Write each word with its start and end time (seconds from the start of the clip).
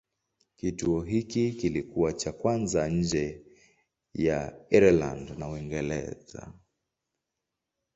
Kituo 0.55 1.01
hiki 1.01 1.51
kilikuwa 1.53 2.13
cha 2.13 2.31
kwanza 2.31 2.87
nje 2.89 3.43
ya 4.13 4.57
Ireland 4.69 5.29
na 5.37 5.49
Uingereza. 5.49 6.53